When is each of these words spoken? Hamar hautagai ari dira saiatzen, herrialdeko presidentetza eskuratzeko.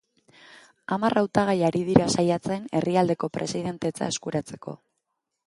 Hamar 0.95 1.15
hautagai 1.21 1.55
ari 1.67 1.81
dira 1.89 2.07
saiatzen, 2.15 2.65
herrialdeko 2.81 3.31
presidentetza 3.39 4.11
eskuratzeko. 4.17 4.77